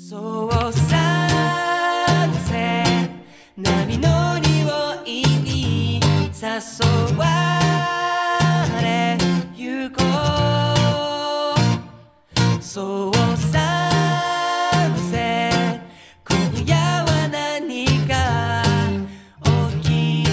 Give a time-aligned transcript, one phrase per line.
[0.00, 0.96] そうさ
[2.46, 3.10] せ
[3.56, 5.22] 波乗りをい
[5.96, 6.00] い
[6.32, 7.24] 誘わ
[8.80, 9.18] れ
[9.56, 9.96] ゆこ
[12.58, 13.80] うそうさ
[15.10, 15.50] せ
[16.24, 18.62] 今夜は何か
[19.82, 19.90] 起
[20.22, 20.28] き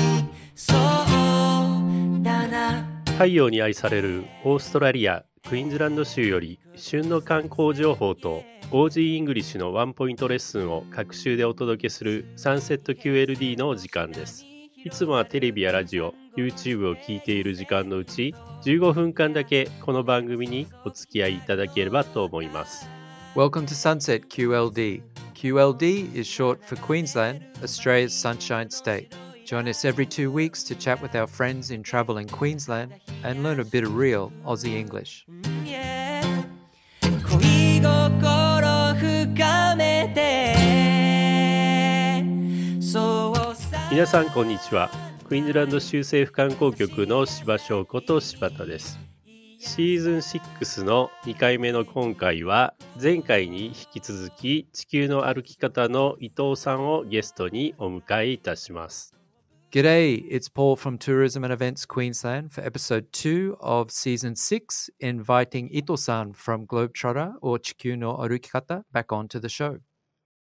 [0.54, 5.26] そうだな太陽に愛されるオーストラリア。
[5.48, 14.44] クイーンズランド州より旬の観光情報と OG イングリッシュのワンポイントレッスンを各週でお届けするサンセット QLD の時間です。
[14.84, 22.90] いつもはテレビやラジオ、YouTube を聞いている時間のうち15分間だけこの番組にお付き合いいただければと思います。
[23.36, 25.04] Welcome to Sunset QLD.
[25.36, 29.25] QLD is short for Queensland, Australia's Sunshine State.
[29.46, 33.44] Join us every two weeks to chat with our friends in travel in Queensland and
[33.44, 35.28] learn a bit of real Aussie English.
[35.64, 36.24] Yeah
[37.02, 40.56] 恋心深めて
[42.82, 44.90] そうさ皆さんこんにちは。
[45.30, 48.98] クイーンズランド州政府観光局の柴翔子と柴田です。
[49.60, 59.15] シーズン6の2回目の今回は前回に引き続き地球の歩き方の伊藤さんをゲストにお迎えいたします。
[59.76, 66.32] G'day, it's Paul from Tourism and Events Queensland for episode two of season six, inviting Ito-san
[66.32, 69.82] from Globetrotter or Chikyu no Arukikata back onto the show.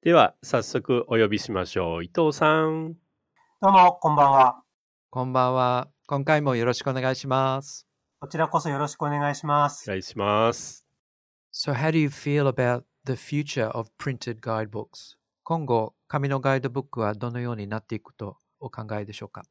[0.02, 2.06] では早速お呼びしましょう。
[2.06, 2.94] 伊藤さん。
[3.59, 4.64] どうも、こんばんは。
[5.09, 5.89] こんばんは。
[6.06, 7.86] 今回もよろしくお願いします。
[8.22, 9.91] こちらこそよろしくお願いしますお。
[9.91, 10.86] 願いします。
[11.52, 15.17] So, how do you feel about the future of printed guidebooks?
[15.44, 19.44] 今後、紙のガイドブックはどのようになっていくとお考えでしょうか？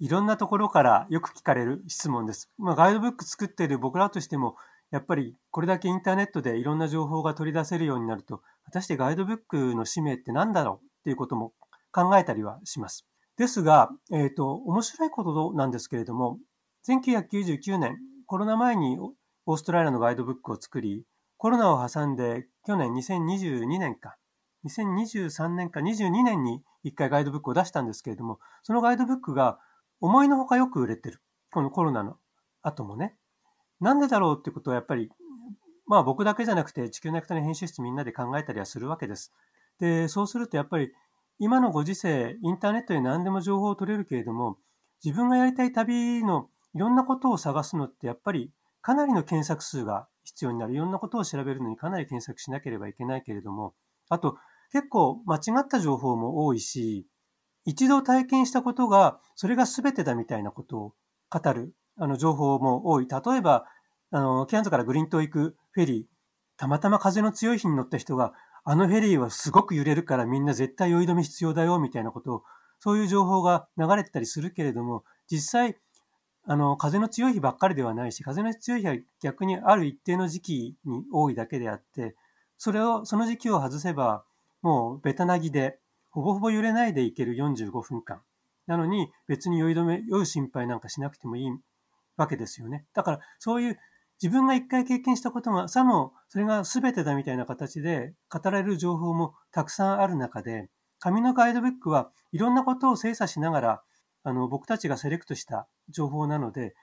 [0.00, 2.50] いろんなところからよく聞かれる質問です。
[2.58, 4.56] まあ、ガイドブック作っている僕らとしても、
[4.90, 11.52] やっぱりこれだけインターネットでいろんな情報が取り出せるようになると、果たしてガイドブックの使命って何だろうっていうことも
[11.92, 13.06] 考えたりはします。
[13.36, 16.38] ですが、えっ、と、面白いことなんですけれども、
[16.86, 18.98] 1999年、コロナ前に
[19.46, 21.04] オーストラリアのガイドブックを作り、
[21.36, 24.16] コロナを挟んで去年2022年か、
[24.66, 29.58] 2023年か22年に一回ガイドブックを出したんですけれども、そのガイドブックが
[30.00, 31.20] 思いのほかよく売れてる。
[31.50, 32.16] このコロナの
[32.62, 33.16] 後もね。
[33.80, 35.10] なんでだろうってことはやっぱり、
[35.86, 39.32] まあ僕だけじゃなくて地球の役の編集室みんなで考えたりはするわけです。
[39.80, 40.92] で、そうするとやっぱり
[41.38, 44.58] 今のご時世、インターネットで何でも情報を取れるけれども、
[45.04, 48.52] 自分がやりたい旅のいろんなことを探すのってやっぱり
[48.82, 50.74] かなりの検索数が必要になる。
[50.74, 53.74] いろんなことを調べるのにかなり検索しなければいけないけれども、
[54.08, 54.36] あと
[54.74, 57.06] 結構間違った情報も多いし、
[57.64, 60.94] 一度体験したことが、それが全てだみたいなことを
[61.30, 63.06] 語る、あの、情報も多い。
[63.06, 63.66] 例えば、
[64.10, 66.04] あの、ケアンズからグリーン島行くフェリー、
[66.56, 68.32] たまたま風の強い日に乗った人が、
[68.64, 72.42] あのフェリーはすごく揺れるからみんな絶対酔い止め必要だよ、みたいなことを、
[72.80, 75.76] そういう情報が流れてたりするけれども、実際、
[76.46, 82.16] あの、風の強い日ばっかりではないし、風の強い日は逆にある一定の時期に多いだけであって、
[82.58, 84.24] それを、その時期を外せば、
[84.64, 85.78] もうベタなぎで、
[86.10, 88.22] ほぼほぼ揺れないでいける45分間。
[88.66, 91.50] なのに別に酔い止め、酔う心配なんかしなくてもいい
[92.16, 92.86] わけですよね。
[92.94, 93.78] だからそういう
[94.22, 103.82] 自分が一回経験したことが、さもそれが全てだみたいな形で語られる情報もたくさんある中で、紙のガイドブックはいろんなことを精査しながら、
[104.22, 106.74] あの、僕たちがセレクトした情報なので、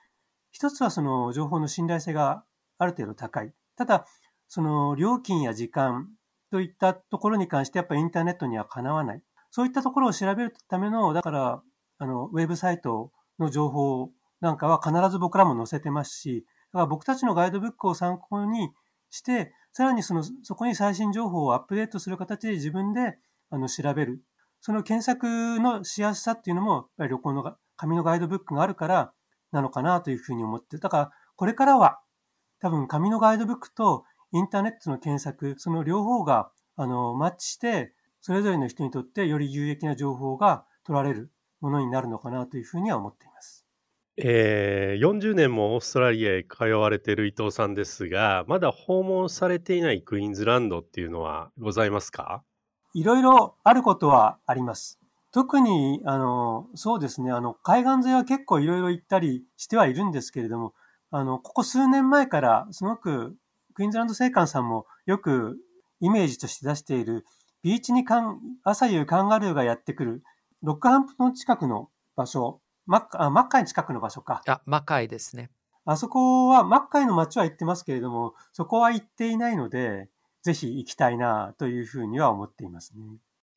[0.52, 2.44] 一つはその情報の信頼性が
[2.78, 3.52] ある程度高い。
[3.74, 4.06] ただ、
[4.46, 6.10] その料金や時間
[6.52, 9.22] といったところに関してやっぱりインターネットにはかなわない。
[9.50, 11.62] そういったところを調べるための、だから、
[11.98, 14.10] あの、ウェブサイトの情報
[14.42, 18.70] なんかは必ず僕らも載せてますし、だから僕たちのガイドブックを参考に
[19.08, 23.16] して、さらにその、そこに最新情報をアップデートする形で自分で、
[23.48, 24.22] あの、調べる。
[24.60, 29.12] その検索のしやすさっていうのも、やっぱり旅行の紙のガイドブックがあるから
[29.52, 32.00] なのかなというふうに思って、だから、これからは、
[32.60, 41.30] 多分紙のガイドブックとインターネットの検索、その両方が、あの、マッチして、それぞれの人にとってより有益な情報が取られる
[41.60, 43.66] ものになるのかなというふうには思っています。
[44.16, 52.42] えー、40年もオーストラリアへ通われている伊藤さんですが、まだ訪問されていないクイーンズランドっていうのはございますか？
[52.94, 54.98] いろいろあることはあります。
[55.32, 60.74] 特に、あの、そうですね、あの、海岸沿いは結構いろいろ行ったりしてはいるんですけれども、
[61.10, 63.34] あの、ここ数年前から、すごく、
[63.72, 65.58] クイーンズランド青館さんもよく
[66.00, 67.24] イメージとして出している、
[67.62, 68.04] ビーチに
[68.64, 70.22] 朝夕カンガルーがやってくる、
[70.62, 74.42] ロックハンプの近くの場所、マッカ、あマッカイの近くの場所か。
[74.46, 75.50] あ、魔界ですね。
[75.84, 80.08] あそこは、マッカイの街は行ってますけれども、そこは行っていないので、
[80.42, 83.04] ぜひ行きたいなというふうには思っていますね。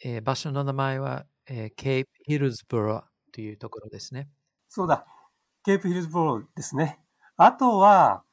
[0.03, 4.29] えー場所の名前は、えーケープ・ヒルズボロというところですね。
[4.69, 5.05] そうだ。
[5.63, 6.99] ケープヒルズボローですね。
[7.37, 8.23] あとは、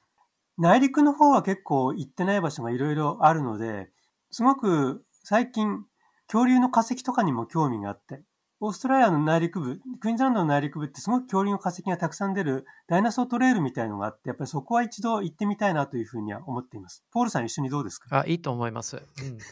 [0.59, 3.91] 内陸の方は結構行ってない場所がいろいろあるので、
[4.31, 5.85] すごく最近、
[6.27, 8.23] 恐竜の化石とかにも興味があって、
[8.61, 17.05] オーストラリアの内陸部、クイーンズランドの内陸部ってすごく恐竜の化石がたくさん出るダイナソートレールみたいのがあって、やっぱりそこは一度行ってみたいなというふうには思っています。
[17.11, 18.21] ポールさん一緒にどうですか？
[18.21, 18.97] あ、いいと思います。
[18.97, 19.03] うん、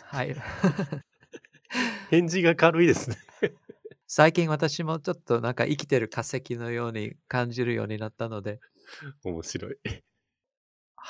[0.04, 0.36] はい。
[2.10, 3.16] 返事が軽いですね。
[4.06, 8.60] 最近私もちょっとなんか生きてる化石のように感じるようになったので、
[9.24, 9.76] 面白い。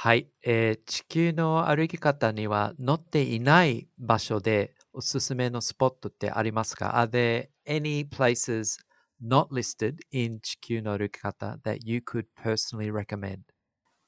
[0.03, 8.79] はい、えー地球の歩き方には載っていない場所でおすすめのスポットってありますか ?Are there any places
[9.23, 13.41] not listed in 地球の歩き方 that you could personally recommend?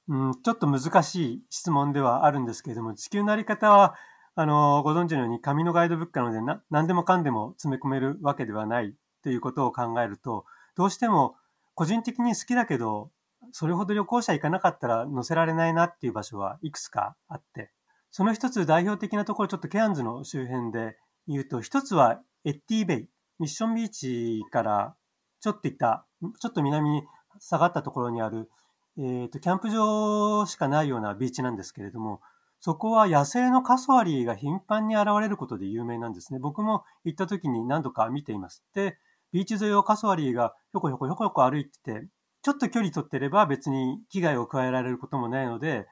[0.08, 3.94] うん、ちょっと難しい質問ではあるんですけれども、地球のあり方は、
[4.34, 11.34] あの、ご存知のように紙のガイドブックなのでな、何でもかんでも詰め込めるわけではないということを考えると、どうしても
[11.74, 13.10] 個人的に好きだけど、
[13.52, 17.70] それほど旅行者行かなかったら載せられないなっていう場所はいくつかあって、
[18.10, 20.96] その一つ代表的なところ、ちょっとケアンズの周辺で
[21.28, 23.08] 言うと、一つはエッティベイ、
[23.38, 24.94] ミッションビーチから
[25.40, 26.06] ちょっと行った、
[26.40, 27.02] ちょっと南に
[27.40, 28.50] 下がったところにある
[28.99, 32.20] えっ、と、キャンプ場しかないようなビーチなんですけれども、
[32.60, 36.38] そこは野生の cassowary が頻繁に現れることで有名なんですね。
[36.38, 38.62] 僕も行った時に何度か見ています。
[38.75, 38.99] で、
[39.32, 42.06] ビーチ沿いを cassowary がひょこひょこひょこひょこ歩いてて、
[42.42, 45.86] ちょっと距離取ってれば別に危害を加えられることもないので、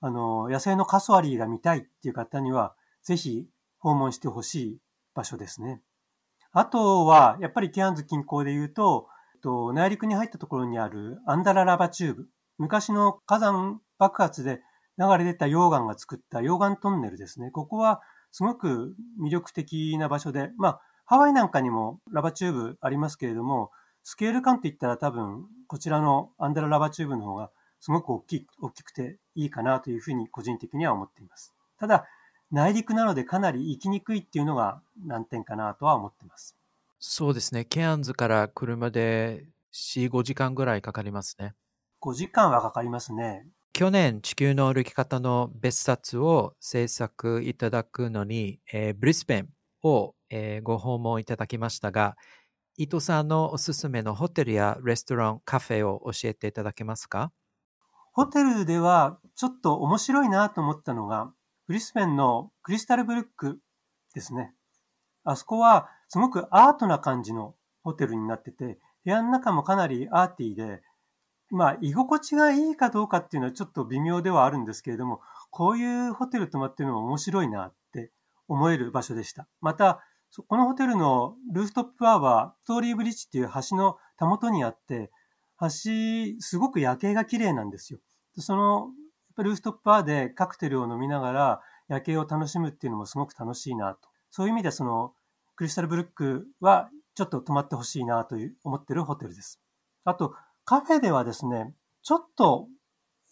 [0.00, 3.46] あの、野生の cassowary が見たいっていう方には、ぜひ
[3.78, 4.78] 訪問してほしい
[5.14, 5.80] 場所ですね。
[6.52, 9.08] あとは、やっぱりケアンズ近郊で言う、と
[9.74, 12.28] 内陸に入ったところにあるアンダラ lava tube。
[12.58, 14.60] 昔の火山爆発で
[14.98, 17.50] 流れ出た溶岩が作った溶岩トンネルですね。
[17.50, 18.00] ここは
[18.32, 23.70] すごく魅力的な場所で、まあ、ハワイなんかにも lava tube ありますけれども、
[24.04, 31.54] スケール感って言ったら多分、こちらのアンダラ lava tube の方がすごく大きい、大きくていいかなというふうに個人的には思っています。
[31.78, 32.06] ただ、
[32.52, 36.56] 内陸なのでかなり行きにくいっていうのが難点かなとは思っています。
[36.98, 37.64] そうですね。
[37.64, 41.54] ケアンズから車で4、5時間ぐらいかかりますね。
[42.00, 43.46] 5時間はかかりますね。
[43.74, 49.48] 去年、地球の歩き方の別冊を制作いただくのに、えーブリスベン
[49.82, 52.16] を、えーご訪問いただきましたが、
[52.76, 57.30] 伊藤さんのおすすめのホテルやレストラン、カフェを教えていただけますか？
[58.12, 61.32] ホテルではちょっと面白いなと思ったのが、
[61.68, 63.60] ブリスベンのクリスタルブルック
[64.12, 64.54] ですね。
[65.22, 67.54] あそこはすごくアートな感じの
[67.84, 70.82] ホテルになってて、部屋の中もかなりアーティーで、
[71.50, 75.20] まあ、居心地がいいかどうかっていうのはちょっと微妙ではあるんですけれども、
[75.50, 78.10] こういうホテル泊まってるのも面白いなって
[78.48, 79.46] 思える場所でした。
[79.60, 80.00] また、
[80.42, 85.10] このホテルのルーフトップバーは、ストーリーブリッジっていう橋のたもとにあって、
[85.60, 85.68] 橋、
[86.40, 88.00] すごく夜景が綺麗なんですよ。
[88.38, 88.88] その、
[89.36, 94.08] ルーフトップバーでカクテルを飲みながら夜景を楽しむっていうのもすごく楽しいなと。
[94.30, 95.12] そういう意味でその、
[95.56, 99.60] クリスタルブルックはちょっと泊まってほしいなという思ってるホテルです。
[100.04, 100.34] あと、
[100.64, 102.68] カフェではですね、ちょっと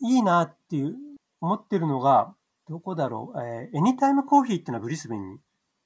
[0.00, 0.96] いいなっていう
[1.40, 2.34] 思ってるのが、
[2.68, 5.38] どこだろう、えーエニタイムコーヒーっていうのはブリスベンに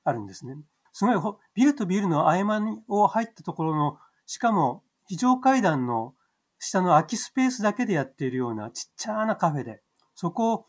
[0.05, 0.57] あるんですね。
[0.97, 6.15] すごい、ビルとビルの合間を入ったところの、しかも非常階段の
[6.59, 9.83] 下の空きスペースだけでやっているようなちっちゃなカフェで、
[10.15, 10.67] そこを、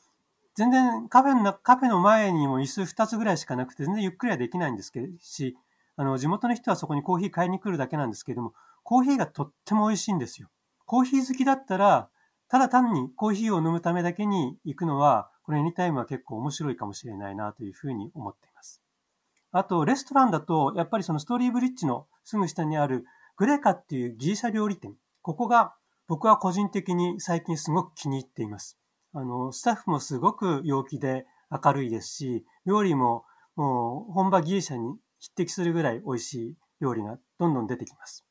[0.54, 5.56] 全然カフェの、カフェの前にも椅子2つぐらいしかなくて、全然ゆっくりはできないんですけど、し、
[5.96, 8.54] あの、地元の人はそこにコーヒー買いに来るだけなんですけれども、
[8.84, 10.50] コーヒーがとっても美味しいんですよ。
[10.86, 12.10] コーヒー好きだったら、
[12.50, 18.57] ただ単にコーヒーを飲むためだけに行くのは、これエニタイムは結構面白いかもしれないなというふうに思っています。
[19.58, 23.06] あと、レストランだと、やっぱりそのストーリーブリッジのすぐ下にある
[23.38, 24.96] グレカっていうギリシャ料理店。
[25.22, 25.76] ここが
[26.08, 28.78] 僕は個人的に最近すごく気に入っています。
[29.14, 38.26] あの、スタッフもすごく陽気で明るいですし、料理ももう本場ギリシャに匹敵するぐらい美味しい料理がどんどん出てきます。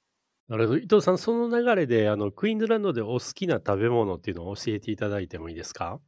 [0.49, 0.79] なるほど。
[0.79, 5.99] 伊藤さん、その流れで、あの、クイーンズランドでお好きな食べ物っていうのを教えていただいてもいいですか？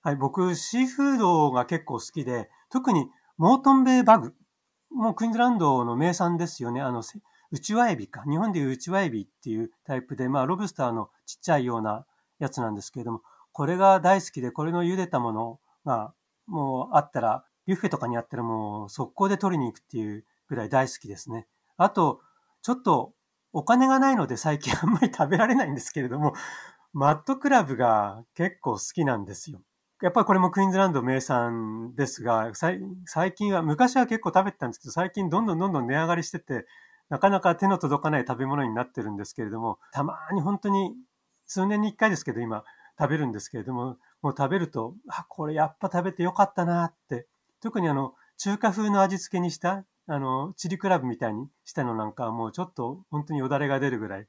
[0.00, 4.34] はい、僕、シーフードが結構好きで、特にモートンベイバグ。
[4.96, 6.80] もうクイーンズランドの名産ですよね。
[6.80, 7.18] あの、せ
[7.52, 8.24] ウチワエビか。
[8.28, 12.06] 日本でいうウチワエビっていうタイプで、まあ、ロブスターのちっちゃいような
[12.38, 13.20] やつなんですけれども、
[13.52, 16.14] これが大好きで、これの茹でたものが、
[16.46, 21.46] もうあったら、ビュッフェとかにあったらもう速攻で取りに行くっていうぐらい大好きですね。
[21.76, 22.20] あと、
[22.62, 23.12] ちょっと
[23.52, 26.32] お金がないので最近あんまり食べられないんですけれども、
[26.92, 29.60] マットクラブが結構好きなんですよ。
[30.02, 32.80] やっぱりこれもクイーンズランド名産ですが、最
[33.34, 36.66] 近は、昔は結構食べてたんですけど、最近どんどんどんどん値上がりしてて、
[37.08, 40.94] なかなか手の届かない食べ物になってるんですけれども、たまに本当に
[41.46, 42.62] 数年に一回ですけど、今
[42.98, 47.26] 食べるんですけれども、もう食べると、あ、これやっぱ食べてよかったなって、
[47.62, 54.28] 特にあの、中華風の味付けにした、あの、チリクラブみたいにしたのなんかはもうちょっと本当によだれが出るぐらい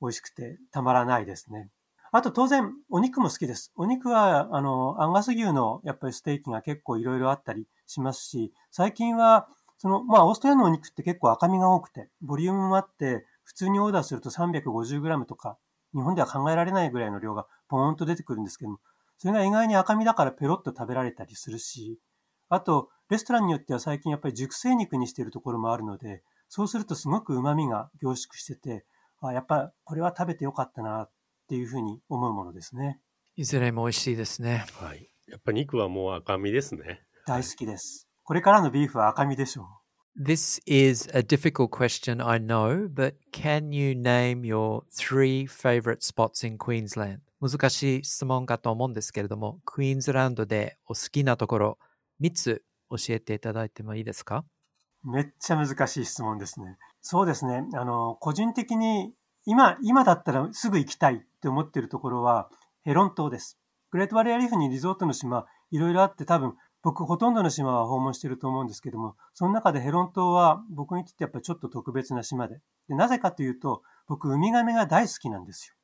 [0.00, 1.70] 美味しくてたまらないですね。
[2.10, 3.72] あと当然、お肉も好きです。
[3.76, 15.58] お肉は、あの、アンガス牛のやっぱりステーキが結構いろいろあったりしますし、最近は、その、まあ、オーストラリアのお肉って結構赤身が多くて、ボリュームもあって、普通にオーダーすると 350g とか、
[15.94, 18.80] 日本では考えられないぐらいの量がポーンと出てくるんですけども、
[19.18, 21.98] それが意外に赤身だからペロッと食べられたりするし、
[22.48, 28.84] あと、レストランによっては最近やっぱり熟成肉にしているところもあるので、そうするとすごく旨味が凝縮してて、
[29.20, 31.08] あやっぱこれは食べてよかったな
[31.48, 33.00] ていうふうに思うものですね。
[33.36, 34.66] いずれも美味しいですね。
[34.74, 35.10] はい。
[35.26, 37.02] やっぱ肉はもう赤身ですね。
[37.26, 38.08] 大好きです。
[38.24, 39.66] これからのビーフは赤身でしょう。
[40.20, 46.58] This is a difficult question, I know, but can you name your three favorite spots in
[46.58, 47.20] Queensland?
[47.40, 51.78] 難しい質問かと思うんですけれども、クイーンズランドでお好きなところ
[52.20, 54.44] 3つ教えていただいてもいいですか？
[55.04, 56.76] めっちゃ難しい質問ですね。
[57.00, 57.64] そうですね。
[57.74, 59.12] あの、個人的に、
[59.50, 62.50] 今、今だったらすぐ行きたいって思ってるところは、
[62.84, 63.58] ヘロン島です。
[63.90, 66.52] グレートバリアリーフにリゾートの島、いろいろあって多分、
[66.82, 72.60] 僕ほとんどの島は訪問してると思うんですけども、その中でヘロン島は僕にとってやっぱちょっと特別な島で。
[72.90, 75.74] でなぜかというと、僕、ウミガメが大好きなんですよ。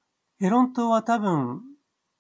[0.41, 1.63] ヘロン島は多分、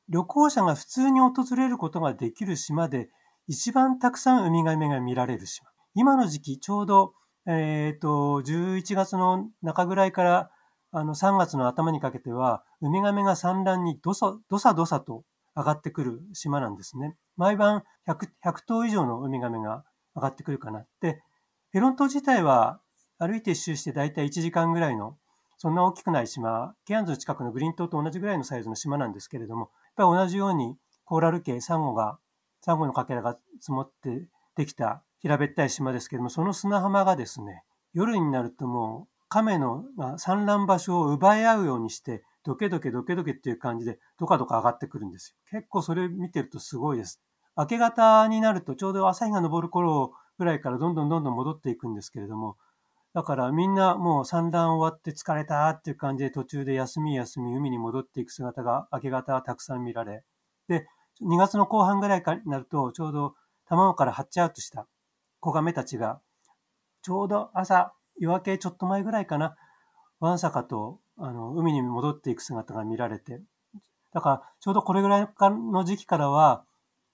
[0.09, 3.11] 旅行者が普通に訪れることができる島で、
[3.49, 5.69] 一番たくさんウミガメが見られる島。
[5.95, 7.13] 今の時期、ちょうど、
[7.47, 10.51] えっ、と、11月の中ぐらいから、
[10.97, 15.25] あの、3月の頭にかけては、ウミガメが産卵にどさ、どさどさと
[15.57, 17.17] 上がってくる島なんですね。
[17.37, 19.85] 毎晩100、100頭以上のウミガメが
[20.15, 20.87] 上がってくるかな。
[21.01, 21.21] で、
[21.73, 22.81] ヘロン島自体は
[23.19, 25.19] 歩いて一周してだいたい1時間ぐらいの、
[25.57, 29.63] そんな大きくない島、ケアンズ近くのグリーン島と同じぐらいのサイズの島なんですけれども、
[29.97, 32.21] やっぱり同じようにコーラル系、サンゴが、
[32.61, 39.83] サンゴのかけらが積もってできた平べったい島ですけれども、その砂浜がですね、夜になるともう亀の
[40.17, 45.59] 産卵場所を奪い合うようにして、ドケドケドケドケっていう感じで、どかどか上がってくるんですよ。
[45.59, 47.21] 結構それ見てるとすごいです。
[47.57, 52.57] 明け方になると、ちょうど朝日が昇る頃ぐらいからどんどんどんどん戻っていくんですけれども、
[53.13, 60.23] だからみんなもう産卵終わって疲れたっていう感じで途中で休み休み海に戻っていく姿が明け方はたくさん見られ、
[60.69, 60.87] で、
[61.23, 63.35] 2月の後半ぐらいになると、ちょうど
[63.67, 64.87] 卵からハッチアウトした
[65.41, 66.21] 子亀たちが、
[67.03, 69.57] ちょうど朝、夜明けちょっと前ぐらいかな、
[70.21, 73.41] わんさかとあの海に戻っていく姿が見られて、
[74.13, 76.65] だからちょうどこれぐらいの時期からは、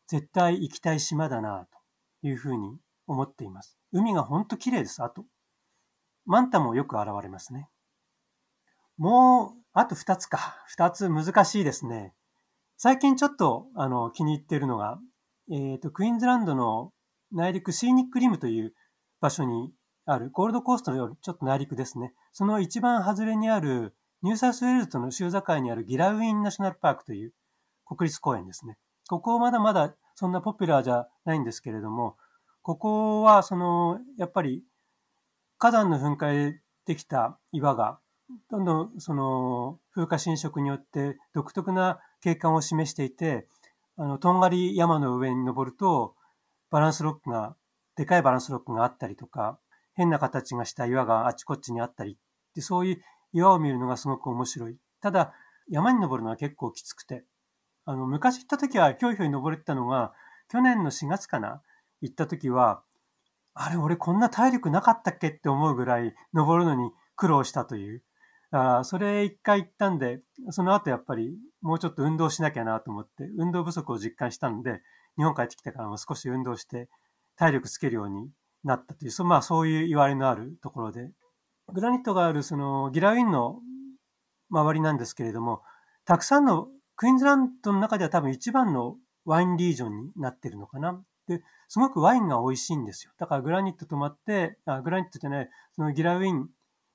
[0.07, 1.69] 絶対行きたい島だな
[2.23, 2.76] というふうに
[3.07, 3.78] 思っています。
[3.92, 5.02] 海がほんと綺麗です。
[5.02, 5.25] あと、
[6.26, 7.69] マンタもよく現れますね。
[8.99, 10.57] もう、あと2つか。
[10.76, 12.12] 2つ難しいですね。
[12.76, 14.99] 最近ちょっとあの気に入っているのが、
[15.50, 16.92] えっ、と、クイーンズランドの
[17.33, 18.75] 内陸シーニックリムという
[19.21, 19.73] 場所に
[20.07, 22.14] ある、ゴールドコーストよりちょっと内陸ですね。
[22.33, 27.33] その一番外れにある、ニューサウスウェールズとの州境にあるギラウィンナショナルパークという
[27.87, 28.76] 国立公園ですね。
[29.09, 32.16] ここまだまだそんなポピュラーじゃないんですけれども、
[32.62, 34.62] ここはその、やっぱり
[35.59, 37.99] 火山の噴火でできた岩が、
[38.50, 43.47] どんどんその風化侵食によって独特な景観を示していて、
[43.97, 46.14] あの、とんがり山の上に登ると、
[46.71, 47.57] バランスロックが、
[47.97, 49.59] でかいバランスロックがあったりとか、
[50.00, 52.16] 変な形がした岩があちこちにあったり、
[52.54, 53.02] でそういう
[53.35, 54.78] 岩を見るのがすごく面白い。
[55.02, 55.35] ただ、
[55.69, 57.23] 山に登るのは結構きつくて、
[57.85, 60.14] あの、昔行った時はひょいひょい登れてたのが、
[60.49, 61.61] 去年の4月かな
[62.00, 62.83] 行った時は、
[63.52, 68.02] あれ、俺こんな体力なかったっけって思うぐらい登るのに苦労したという。
[68.52, 74.80] あそれ一回行ったんで、その後やっぱりもうちょっと運動しなきゃなと思って、運動不足を実感したので、
[75.19, 76.88] 日本帰ってきてからも少し運動して
[77.37, 78.30] 体力つけるように
[78.64, 81.11] なったという、そまあそういう言われのあるところで、
[81.69, 83.61] グラニットがあるそのギラウィンの
[84.50, 85.62] 周りなんですけれども、
[86.05, 91.00] たくさんのクイーンズランドの中では多分一番のワインリージョンになってるのかな。
[91.29, 93.12] で、すごくワインが美味しいんですよ。
[93.17, 96.49] だからグラニット泊まって、あグラニットじゃない、そのギラウィン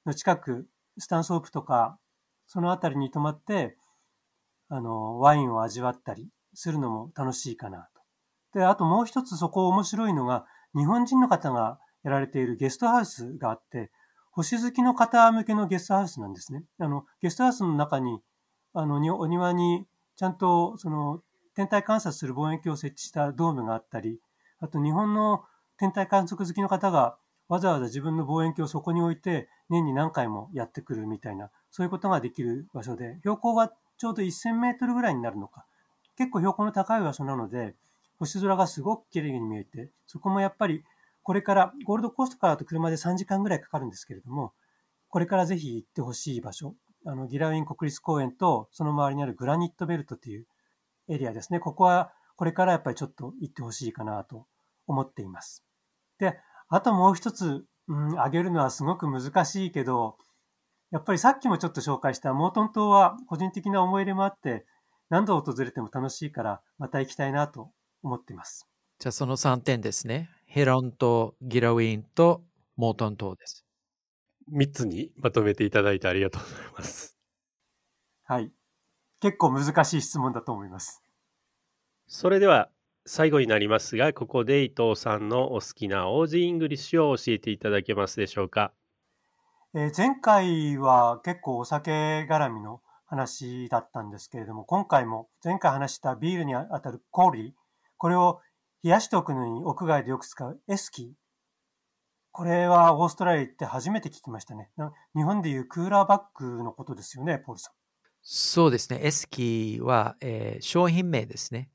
[0.05, 0.67] の近く、
[0.97, 1.97] スタンソープとか、
[2.47, 3.77] そのあたりに泊まって、
[4.69, 8.59] あの、ワインを味わったりするのも楽しいかなと。
[8.59, 10.45] で、あともう一つそこ面白いのが、
[10.75, 13.91] 日本人の方がやられているゲストハウスがあって、
[14.31, 16.63] 星好きの方向けのゲストハウスなんですね。
[16.79, 18.21] あの、ゲストハウスの中に、
[18.73, 21.21] あの、お庭にちゃんとその
[21.55, 24.19] 天体観察する望遠鏡を設置したドームがあったり、
[24.59, 25.43] あと日本の
[25.77, 27.17] 天体観測好きの方が
[27.47, 35.65] わざわざ自分の望遠鏡をそこに置いて年に何回もやってくるみたいな、そういうことができる場所で、標高はちょうど1000メートルぐらいになるのか。
[36.17, 37.75] 結構標高の高い場所なので、
[38.17, 40.83] 星空がすごく綺麗に見えて、そこもやっぱり
[41.23, 44.53] これからゴールドコーストからだと車で3時間ぐらいかかるんですけれども、
[45.09, 46.75] これからぜひ行ってほしい場所。
[47.05, 50.45] あの、ギラウィン国立公園とその周りにあるグラニットベルトという
[51.07, 51.59] エリアですね。
[51.59, 54.45] ここはこれからやっぱりちょっと行ってほしいかなと
[54.87, 55.63] 思っています。
[56.19, 56.37] で、
[56.69, 60.17] あともう一つ、うん、挙げるのはすごく難しいけど、
[60.91, 64.65] やっぱりさっきもちょっと紹介したモートン島は個人的な思い入れもあって、
[65.09, 67.71] 何度訪れても楽しいからまた行きたいなと
[68.05, 68.67] 思っています。
[68.99, 70.29] じゃあその3点ですね。
[70.45, 72.43] ヘロン島、ギラウィンと
[72.77, 73.65] モートン島です。
[74.53, 77.17] 3つにまとめていただいてありがとうございます。
[78.23, 78.51] はい。
[79.19, 81.01] 結構難しい質問だと思います。
[82.07, 82.69] それでは
[83.07, 88.71] 最後になりますが、ここで伊藤さんのお好きな Aussie English を教えていただけますでしょうか。
[89.73, 91.91] えー前回は結構お酒
[92.29, 97.53] 絡みの話だったんですけれども、今回も前回話したビールにあたるコーリー、
[98.05, 98.39] これを
[98.83, 101.07] 冷やしておくのに屋外でよく使うエスキー。
[102.31, 104.69] これはオーストラリア行って初めて聞きましたね。
[104.77, 107.73] な日本でいうクーラーバッグのことですよね、ポールさん。
[108.21, 108.99] そうですね。
[109.01, 111.71] エスキーは、えー商品名ですね。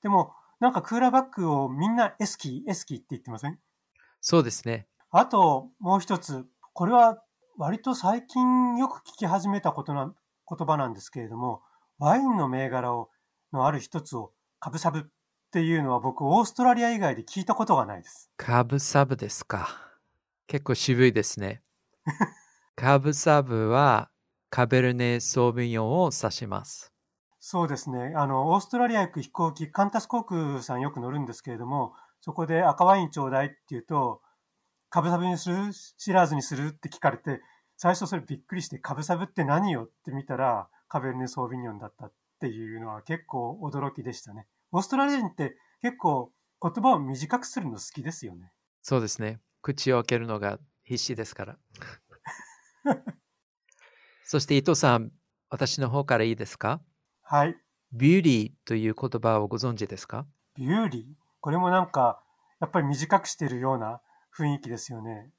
[0.00, 3.58] でも、なんかクーラーバッグをみんなエスキー、エスキーって言ってません？
[4.20, 4.86] そうですね。
[5.10, 6.46] あと、もう一つ。
[6.72, 7.20] これは
[7.56, 10.14] 割と最近よく聞き始めたことな、
[10.48, 11.62] 言葉なんですけれども、
[11.98, 13.10] ワインの銘柄を、
[13.52, 15.10] のある一つをカブサブ
[15.48, 18.30] っていうのは僕、オーストラリア以外で聞いたことがないです。
[18.36, 19.70] カブサブですか。
[20.46, 21.62] 結構渋いですね。
[22.76, 24.10] カブサブは
[24.50, 26.92] カベルネ・ソービニョンを指します。
[27.40, 28.12] そうですね。
[28.14, 34.20] あの、オーストラリア行く飛行機、カンタス航空さんよく乗るんですけれども、そこで赤ワインちょうだいって言うと、
[34.90, 37.40] カブサブにするシラーズにするって聞かれて、
[37.78, 44.46] 最初それびっくりして、カブサブって何よって見たら、カベルネ・ソービニョンだったっていうのは結構驚きでしたね。
[44.72, 48.52] オーストラリア人って結構言葉を短くするの好きですよね。
[48.82, 49.40] そうですね。
[49.62, 51.56] 口を開けるのが必死ですから。
[54.24, 55.10] そして伊藤さん、
[55.50, 56.80] 私の方からいいですか？
[57.22, 57.56] はい。
[57.92, 60.26] ビューティーという言葉をご存知ですか？
[60.54, 61.04] ビューリー？
[61.40, 62.22] これもなんか、
[62.60, 64.02] やっぱり短くしてるような
[64.36, 65.30] 雰囲気ですよね。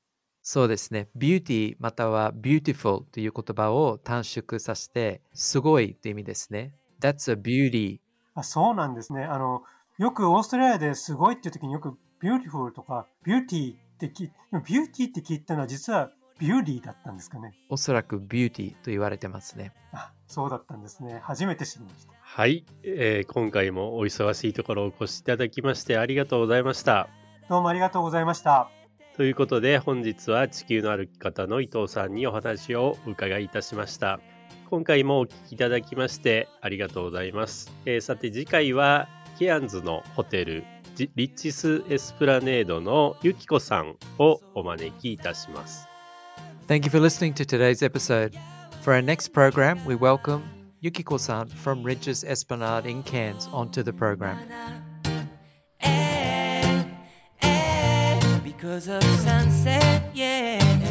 [0.41, 1.09] そうですね。
[1.15, 6.73] ビューティーまたは beautiful という言葉を短縮させて、すごいという意味ですね。
[6.99, 7.99] That's a beauty.
[8.35, 9.23] あ、そうなんですね。
[9.23, 9.63] あの、
[9.97, 17.53] よくオーストラリアですごいっていう時によく beautiful とか beauty って聞いでも beauty って聞いたのは実は beauty だったんですかね。
[17.69, 19.73] おそらくビューティーと言われてますね。
[19.91, 21.19] あ、そうだったんですね。
[21.21, 22.13] 初めて知りました。
[22.21, 27.09] はい、えー今回もお忙しいところお越しいただきましてありがとうございました。
[27.49, 28.69] どうもありがとうございました。
[29.17, 34.21] ということで本日は地球の歩き方の伊藤さんにお話をお伺いいたしました。
[34.69, 37.73] 今回もお聞きいただきましてありがとうございます。
[37.87, 39.07] えーさて次回は
[39.39, 40.63] ケアンズのホテル
[40.95, 45.87] ジリッチスエスプラネードのゆきこさんをお招きいたします。
[46.67, 48.37] Thank you for listening to today's episode.
[48.83, 50.41] For our next program, we welcome
[50.83, 54.37] Yukiko-san from Ridges Esplanade in Cairns onto the program.
[55.79, 56.83] Eh,
[57.41, 60.88] eh, because of sunset, yeah.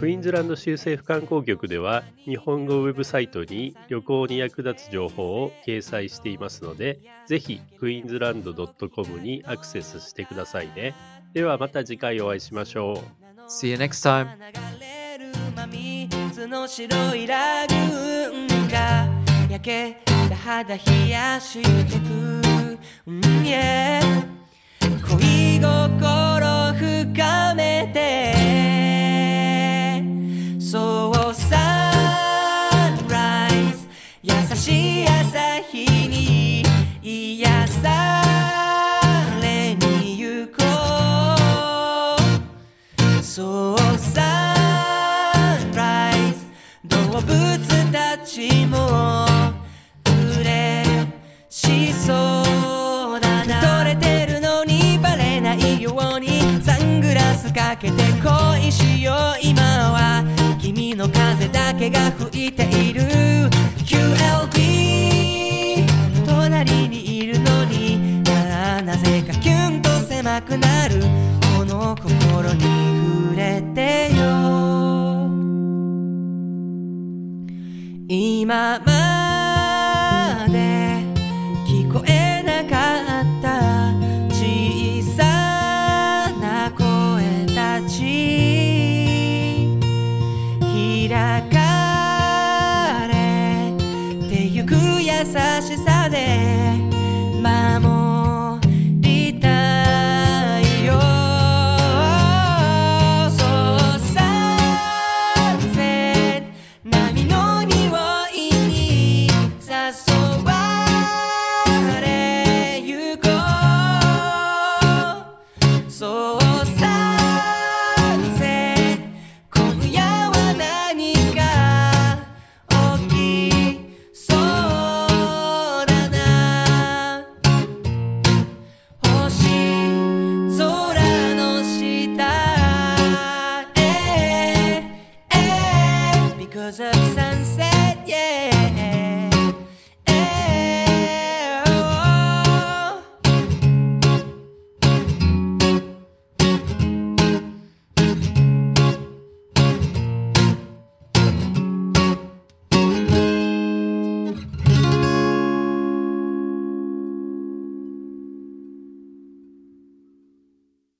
[0.00, 10.94] クイーンズランド州政府観光局では日本語ウェブサイトに旅行に役立つ情報を掲載していますのでぜひクイーンズランド .com にアクセスしてくださいね。
[11.34, 12.96] ではまた次回お会いしましょう。
[13.50, 14.26] See you next time.
[16.46, 19.06] の白いラグーンが
[19.50, 22.40] 焼けた肌冷やしてく、
[23.06, 24.29] うん yeah
[39.42, 40.62] れに行こ
[43.18, 44.54] うそうサ
[45.62, 46.46] ンライズ
[46.84, 49.26] 動物たちも
[50.38, 50.48] 嬉
[51.48, 52.12] しそ
[53.16, 60.24] うだな取れてるのにバレないようにサングラスかけて恋しよう今は
[60.60, 63.02] 君の風だけが吹いている
[63.84, 64.89] QLB
[70.50, 71.00] くなる。
[71.56, 72.62] この心に
[73.30, 75.30] 触れてよ。
[78.08, 79.19] 今まで